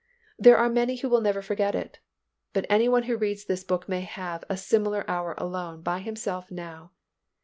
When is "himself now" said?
5.99-6.89